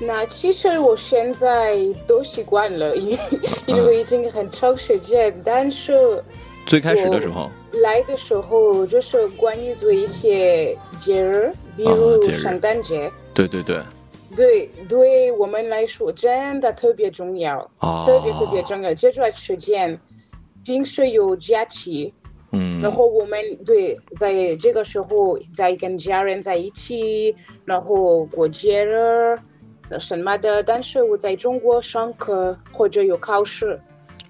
[0.00, 1.76] 那其实我现在
[2.06, 3.16] 都习惯了，因
[3.66, 6.24] 因为已经很长时间，但是
[6.66, 7.48] 最开始的时候
[7.82, 13.10] 来的时候就是关于对一些节日，比如圣诞节。
[13.34, 13.82] 对对对，
[14.36, 17.70] 对对我们来说真的特别重要，
[18.04, 18.92] 特别特别重要。
[18.94, 19.98] 这段时间
[20.64, 22.12] 平时有假期，
[22.52, 29.38] 嗯，然后我们对在这个时候在跟家人在一起，然后过节日
[29.98, 30.62] 什么的。
[30.62, 33.80] 但是我在中国上课或者有考试，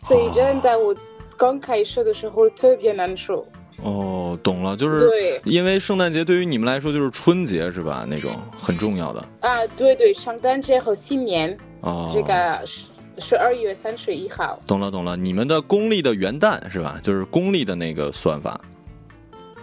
[0.00, 0.94] 所以真的我
[1.36, 3.46] 刚开始的时候特别难受。
[3.82, 5.10] 哦，懂了，就是
[5.44, 8.06] 因为圣诞节对于你们来说就是春节是吧？
[8.08, 14.58] 那种很重要的啊，对对，圣诞节和新年哦，这个十十二月三十一号。
[14.66, 16.98] 懂了懂了，你们的公历的元旦是吧？
[17.02, 18.60] 就是公历的那个算法。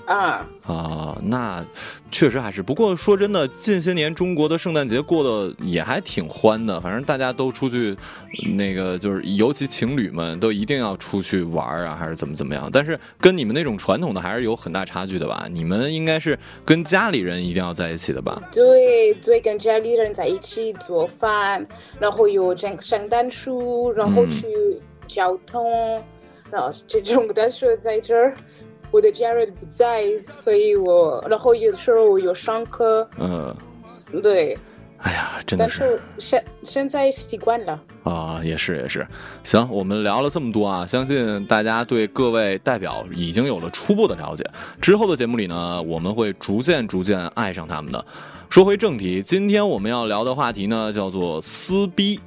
[0.09, 1.63] 啊啊，那
[2.09, 2.63] 确实还是。
[2.63, 7.95] 不过说真的，近些年中国的圣诞节过得也还挺欢的，反正大家都出去，
[8.57, 12.67] 那个就是尤其情侣们都一定要出去玩啊，还是怎么怎么样。
[12.73, 15.47] 但是跟你们那种传统的还是有很大差距的吧？
[15.51, 18.41] 你们应该是跟家里人一定要在一起的吧？
[18.51, 21.63] 对对，跟家里人在一起做饭，
[21.99, 24.47] 然后有圣圣诞树，然后去
[25.05, 26.01] 交通，
[26.49, 28.35] 然后这种的是在这儿。
[28.91, 33.55] 我的家人不在，所以我然后有的时候我有上课，嗯，
[34.21, 34.57] 对，
[34.97, 39.07] 哎呀，真的但是现现在习惯了啊，也是也是。
[39.43, 44.43] 行，我们聊了这么多啊，相信大家对各位代表已经有了初步的了解。
[44.81, 48.03] 之后的节目里呢，我们会逐渐逐渐爱上他们的。
[48.49, 52.19] 说回正题，今天我们要聊的话题呢，叫做撕逼。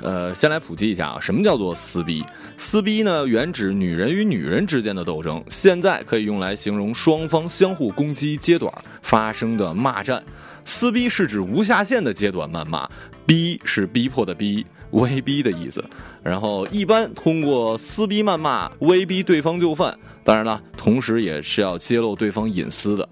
[0.00, 2.22] 呃，先来普及一下啊，什么叫做撕逼？
[2.58, 10.22] 撕逼呢，原指女人与女人之间的斗争，现在可以用来形容双方相互攻击阶段发生的骂战。
[10.64, 12.88] 撕逼是指无下限的阶段谩骂，
[13.24, 15.84] 逼是逼迫的逼，威逼的意思。
[16.22, 23.08] 然后一般通过撕逼谩骂威逼对方就范，当然了，同时也是要揭露对方隐私的。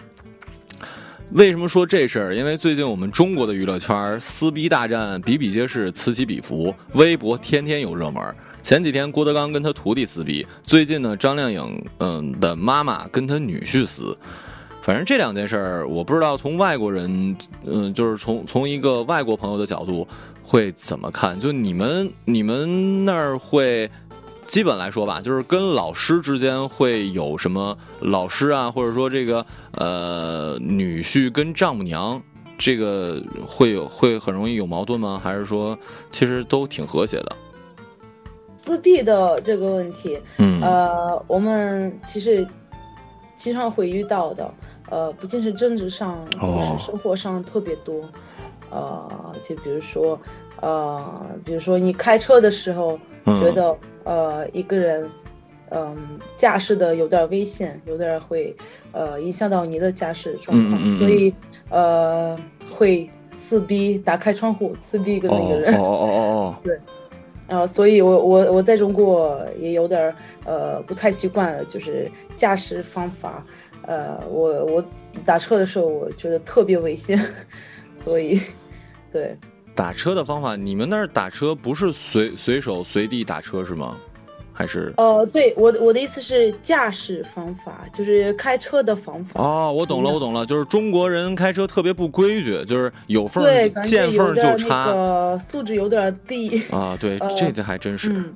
[1.30, 2.34] 为什么说这事儿？
[2.34, 8.22] 因为最近我们中国的娱乐圈撕逼大战比比皆是，此起彼伏，微博天天有热门。
[8.64, 14.16] 前几天郭德纲跟他徒弟撕逼，最近呢张靓颖嗯的妈妈跟他女婿撕。
[14.80, 20.08] 反正这两件事儿，我不知道从外国人嗯，就是从从一个外国朋友的角度
[20.42, 21.38] 会怎么看？
[21.38, 23.90] 就你们你们那儿会？
[24.46, 32.22] 基本来说吧，就是跟老师之间会有什么老师啊，或者说这个呃女婿跟丈母娘，
[32.56, 35.20] 这个会有会很容易有矛盾吗？
[35.22, 35.78] 还是说
[36.10, 37.36] 其实都挺和谐的？
[38.64, 42.46] 自闭的这个问题，嗯，呃，我们其实
[43.36, 44.54] 经常会遇到的，
[44.88, 46.46] 呃，不仅是政治上，就
[46.78, 48.08] 是生活上特别多，
[48.70, 50.18] 呃，就比如说，
[50.62, 53.76] 呃，比如说你开车的时候觉得。
[54.06, 55.10] 呃，一个人，
[55.70, 55.96] 嗯，
[56.36, 58.54] 驾驶的有点危险，有点会，
[58.92, 61.34] 呃，影响到你的驾驶状况，所以，
[61.70, 62.38] 呃，
[62.70, 65.74] 会撕逼，打开窗户撕逼跟那个人。
[65.74, 66.54] 哦哦哦哦。
[66.62, 66.78] 对，
[67.46, 73.44] 呃，所以我我我在中国也有点呃不太习惯，就是驾驶方法，
[73.82, 74.84] 呃，我我
[75.26, 77.18] 打车的时候我觉得特别危险，
[77.94, 78.40] 所以，
[79.10, 79.36] 对。
[79.74, 83.96] 打车的方法，你们那儿打车不是随随手随地打车是吗？
[84.56, 84.94] 还是？
[84.96, 89.42] 呃，对我我的意思是驾驶方法，就是开车的方法。
[89.42, 93.44] 哦，我懂了，我懂了，就是中国人开车特别不规矩，就是有缝
[93.82, 96.62] 见缝就插，素质有点低。
[96.70, 98.32] 啊，对，这个还真是。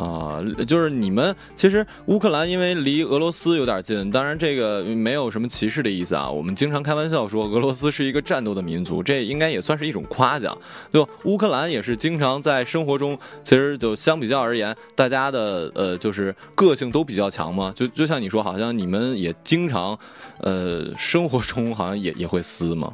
[0.00, 6.30] 啊，就是你们其实乌克兰因为离俄罗斯有点近，当然这个没有什么歧视的意思啊。
[6.30, 10.56] 我们经常开玩笑说俄罗斯是一个战斗的民族，这应该也算是一种夸奖。
[10.90, 17.70] 就乌克兰也是经常在生活中，其实就相比较而言，大家的呃就是个性都比较强嘛。
[17.76, 19.98] 就就像你说，好像你们也经常
[20.38, 22.92] 呃生活中好像也也会撕嘛？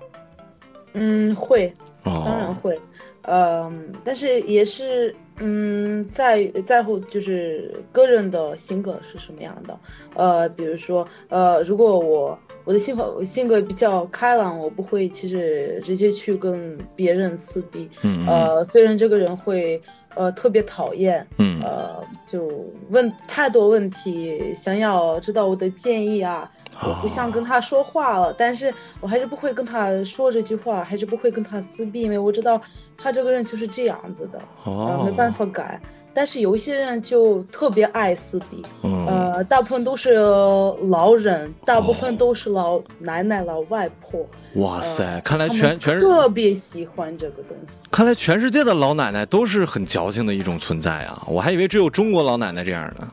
[0.95, 2.81] 嗯，会，当然会。
[3.29, 9.79] 嗯，但是也是，嗯，在在乎就是个人的性格是什么样的。
[10.15, 17.89] 呃，比如说，呃，如果我我的性格性格比较开朗，我不会其实直接去跟别人撕逼。
[18.03, 19.81] 嗯呃，虽然这个人会
[20.17, 22.49] 呃特别讨厌，嗯，呃，就
[22.91, 26.51] 问太多问题，想要知道我的建议啊。
[26.83, 32.61] 我不想跟他说话了，但是我还是不会跟他说这句话，还是不会跟他撕逼，因为我知道
[32.99, 35.81] 他这个人就是这样子的，呃，没办法改。
[36.17, 44.27] 但是有一些人就特别爱撕逼，呃，大部分都是老人，大部分都是老奶奶、老外婆。
[44.55, 47.87] 哇塞，看来全全是特别喜欢这个东西。
[47.91, 51.23] 看来全世界的老奶奶都是很矫情的一种存在啊！
[51.27, 53.07] 我还以为只有中国老奶奶这样呢。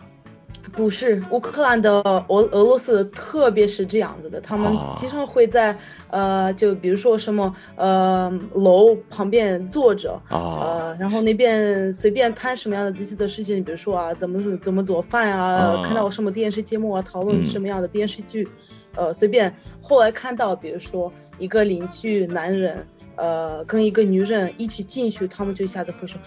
[0.74, 5.78] 不是乌克兰的俄俄罗斯，特别是这样子的，他们经常会在
[6.10, 18.48] 呃，就比如说什么呃楼旁边坐着，呃，然后那边随便谈什么样的自己的事情，比如说啊，怎么怎么做饭啊，看到什么电视节目啊，讨论什么样的电视剧，
[18.96, 19.56] 呃，随便。
[19.80, 22.84] 后来看到，比如说一个邻居男人，
[23.16, 26.20] 呃，跟一个女人一起进去，他们就一下子会说，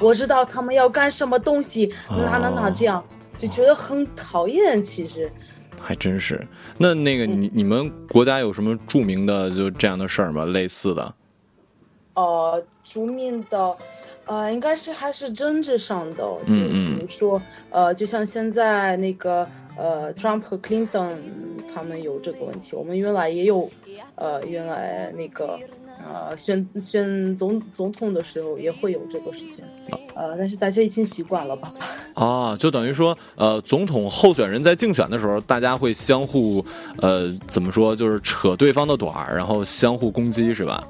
[0.00, 3.02] 我知道他们要干什么东西，哪哪哪这样。
[3.36, 5.30] 就觉得很讨厌，其实，
[5.80, 6.46] 还真是。
[6.78, 10.44] 那那个你你们国家有什么著名的就这样的事儿吗？
[10.46, 11.14] 类似的？
[12.14, 13.76] 呃，著名的，
[14.24, 21.14] 呃，应该是还是政治上的，就比如说，呃，就像现在那个呃，Trump 和 Clinton
[21.74, 23.70] 他们有这个问题，我们原来也有，
[24.14, 25.58] 呃，原来那个。
[26.04, 29.64] 呃，选选总总统的时候也会有这个事情，
[30.14, 31.72] 呃，但是大家已经习惯了吧？
[32.14, 36.64] 啊，就等于说，呃，总统候选人在竞选的时候，大家会相互，
[36.98, 40.86] 呃，怎么说，就是扯对方的短儿，然后相互攻击，是吧？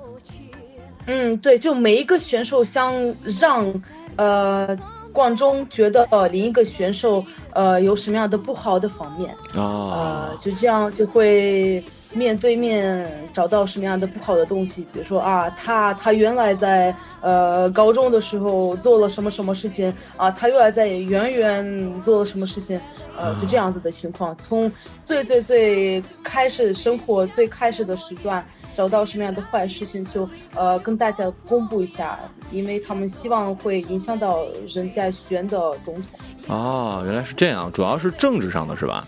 [1.07, 2.94] 嗯，对，就每一个选手想
[3.40, 3.72] 让，
[4.16, 4.76] 呃，
[5.12, 11.82] 观众觉得另一个选手，呃，有什么样的不好的方面啊，呃，就这样就会。
[12.16, 22.80] 面对面找到什么样的不好的东西，比如说啊，他他原来在呃高中的时候做了什么什么事情啊，他原来在圆圆做了什么事情，
[23.18, 24.34] 呃，就这样子的情况。
[24.36, 24.72] 从
[25.04, 28.44] 最最最开始生活最开始的时段
[28.74, 32.18] 找到什么样的坏事情，就呃跟大家公布一下，
[32.50, 36.04] 因为他们希望会影响到人家选的总统。
[36.48, 39.06] 哦，原来是这样，主要是政治上的是吧？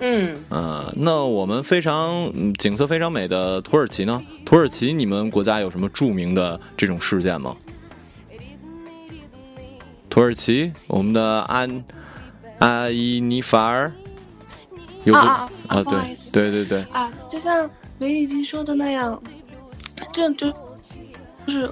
[0.00, 4.22] 嗯呃，那我们非常景色非常美的土耳其呢？
[4.44, 7.56] 土耳其，你们国家有什么著名的这种事件吗？
[10.08, 11.84] 土耳其，我们的安
[12.58, 13.92] 阿伊尼法尔
[15.04, 19.22] 有啊啊，对对对对啊，就像梅里金说的那样，
[20.12, 20.50] 这就
[21.46, 21.70] 就是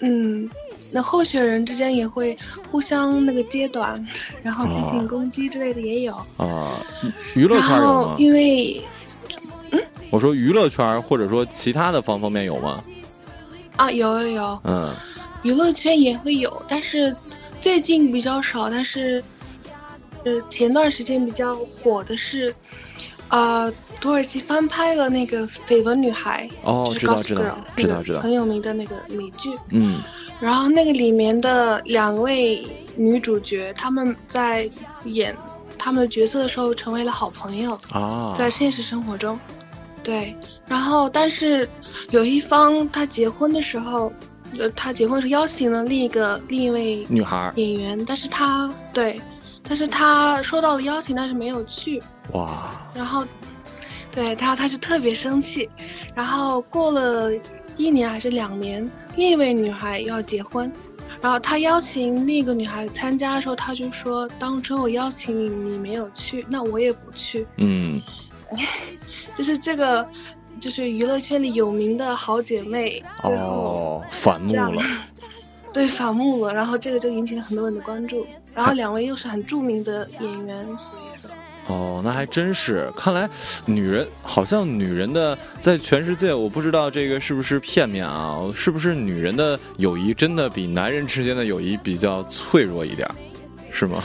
[0.00, 0.48] 嗯。
[0.92, 2.36] 那候选人之间也会
[2.70, 4.04] 互相那个揭短，
[4.42, 6.78] 然后进行攻击之类的也有啊。
[7.34, 8.14] 娱乐圈有吗？
[8.18, 8.82] 因为，
[9.70, 12.84] 嗯，我说娱乐圈或者说其他的方方面有吗？
[13.76, 14.94] 啊，有有有，嗯，
[15.42, 17.16] 娱乐圈也会有，但是
[17.60, 18.68] 最近比较少。
[18.68, 19.24] 但是，
[20.24, 22.54] 呃，前段时间比较火的是。
[23.28, 23.64] 啊，
[24.02, 29.56] 土耳其翻拍了那个《绯闻女孩》，哦，知道知道知道知道，很有名的那个美剧。
[29.70, 30.00] 嗯，
[30.40, 34.68] 然后那个里面的两位女主角，他们在
[35.04, 35.36] 演
[35.78, 39.38] 他们的角色的时候成为了好朋友啊，在现实生活中，
[40.02, 40.36] 对。
[40.66, 41.68] 然后，但是
[42.10, 44.12] 有一方他结婚的时候，
[44.58, 49.20] 呃，他结婚是邀请了另一个另一位女孩演员，但是他对。
[49.68, 52.02] 但是他收到了邀请，但是没有去。
[52.32, 52.68] 哇！
[52.92, 53.24] 然后，
[54.12, 55.68] 对他，他就特别生气。
[56.14, 57.30] 然后过了
[57.76, 60.70] 一年还是两年，另一位女孩要结婚，
[61.20, 68.00] 然后他邀请另一个女孩参加的时候，他就说：“当初我邀请你，你没有去，那我也不去。”嗯，
[69.34, 70.06] 就是这个，
[70.60, 74.82] 就是娱乐圈里有名的好姐妹，哦，反目了。
[75.72, 78.26] 对，反目了，然后这个就引起了很多人的关注。
[78.54, 81.30] 然后两位又是很著名的演员，所以说。
[81.66, 82.92] 哦，那还真是。
[82.96, 83.28] 看来，
[83.64, 88.40] 女人好像女人的在全世界，我不知道这个是不是片面啊？
[88.54, 93.08] 是不是女人的友谊真的比男人之间的友谊比较脆弱一点，
[93.70, 94.02] 是吗？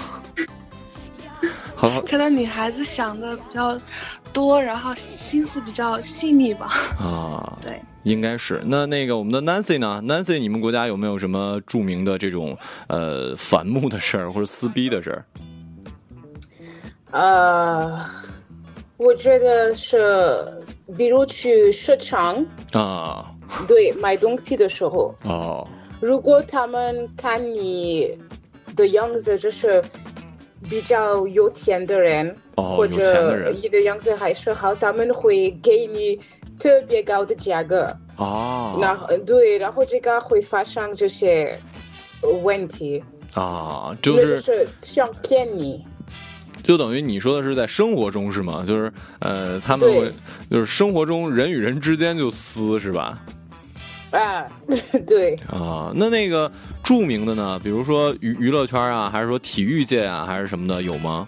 [1.76, 3.80] 好，可能女孩子想的比较
[4.34, 6.68] 多，然后心思比较细腻吧。
[7.00, 7.80] 啊， 对。
[8.04, 15.26] 应该是那那个我们的 Nancy 呢？Nancy，你们国家有没有什么著名的这种呃反目的事儿或者撕逼的事儿？
[17.12, 18.00] 呃，
[18.98, 20.46] 我觉得是，
[20.98, 23.34] 比如去市场啊，
[23.68, 25.68] 对，买东西的时候哦，
[26.00, 28.18] 如果他们看你
[28.76, 29.84] 的样子就是
[30.70, 36.20] 比较有钱的人，哦或者你的样子还是好，他们会给你。
[36.60, 37.96] 特别高的价格。
[38.18, 41.56] 哦，然后对，然后这个会发生这些
[42.42, 43.04] 问题。
[43.36, 45.86] 啊，就是想骗你，
[46.68, 48.64] 就等于你说的是在生活中是吗？
[48.68, 50.12] 就是呃，他们会
[50.52, 53.24] 就是生活中人与人之间就撕是吧？
[54.12, 54.46] 啊，
[55.08, 56.52] 对啊，那那个
[56.84, 57.58] 著名的呢？
[57.64, 61.28] 比如说娱娱乐圈啊，还是说体育界啊，还是什么的有吗？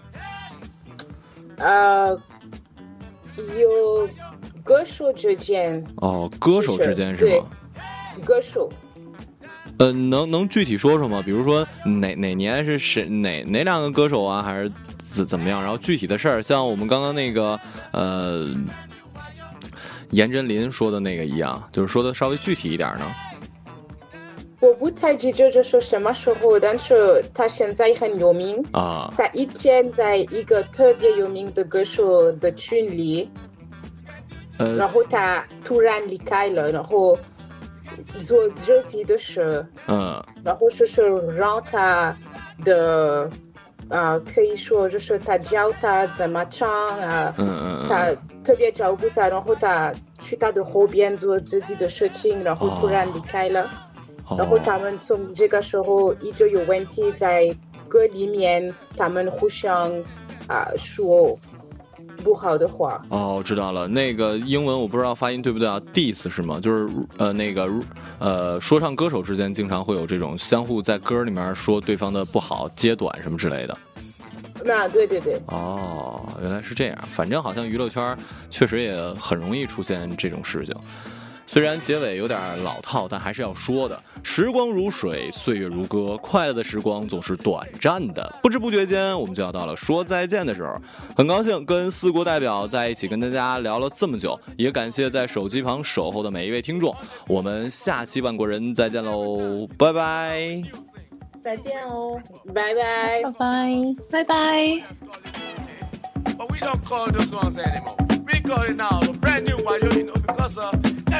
[1.56, 2.10] 呃，
[3.58, 4.08] 有。
[4.62, 7.46] 歌手之间哦，歌手之间是吗？
[8.24, 8.70] 歌手，
[9.78, 11.20] 嗯，能能具体说说吗？
[11.24, 14.70] 比如说哪哪年是谁哪哪两个歌手啊，还是
[15.10, 15.60] 怎怎么样？
[15.60, 17.58] 然后具体的事儿，像我们刚刚那个
[17.92, 18.46] 呃，
[20.10, 23.04] 颜真林说的那个一样，就是说的稍微具体一点呢。
[24.60, 29.12] 我不太记得这是什么时候，但是他现在很有名啊。
[29.16, 33.30] 他以前在一个特别有名的歌手的群里。
[34.76, 37.18] 然后他突然离开了，然后
[38.18, 42.14] 做自己的事，嗯，然后说是让他
[42.62, 43.30] 的，
[43.90, 46.70] 啊，可以说就是他教他怎么唱
[47.00, 48.06] 啊，嗯嗯他
[48.42, 53.68] 特别照顾他，然后他去他的后边做自己的事情，然后突然离开了，
[54.38, 57.54] 然后他们从这个时候一直有问题在
[57.88, 59.92] 歌里面，他们互相。
[60.46, 61.38] 啊说
[62.20, 63.02] 不好的话。
[63.08, 63.88] 哦，知道了。
[63.88, 66.60] 那个英文我不知道发音对不对啊？diss 是吗？
[66.60, 67.68] 就是呃那个
[68.18, 73.76] 呃说唱歌手之间经常会有这种相互在歌里面说对方的不好、揭短什么之类的。
[74.64, 75.40] 那对对对。
[75.46, 76.98] 哦，原来是这样。
[77.12, 78.16] 反正好像娱乐圈
[78.50, 80.74] 确实也很容易出现这种事情。
[81.52, 84.00] 虽然结尾有点老套，但还是要说的。
[84.22, 88.32] 时光如水，岁月如歌，快乐的时光总是短暂的。
[88.40, 90.72] 不知不觉间，我们就要到了说再见的时候。
[91.16, 96.94] 很高兴跟四国代表在一起，跟大家聊了这么久，也感谢在手机旁守候的每一位听众。
[97.26, 100.62] 我们下期万国人再见喽，拜拜。
[101.42, 102.16] 再见哦，
[102.54, 103.68] 拜拜，拜拜，
[104.08, 104.84] 拜拜。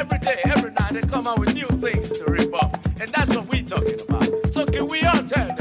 [0.01, 2.73] Every day, every night they come out with new things to rip up.
[2.99, 4.47] And that's what we're talking about.
[4.51, 5.60] So can we all tell them?